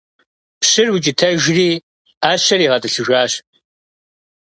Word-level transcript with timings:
Пщыр 0.59 0.87
укӀытэжри, 0.95 1.69
Ӏэщэр 2.21 2.59
игъэтӀылъыжащ. 2.65 3.31